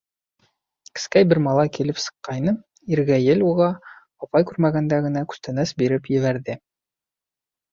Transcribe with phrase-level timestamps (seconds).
[0.99, 2.53] Кескәй бер малай килеп сыҡҡайны,
[2.97, 3.67] Иргәйел уға
[4.29, 6.59] апай күрмәгәндә генә күстәнәс биреп ебәрҙе.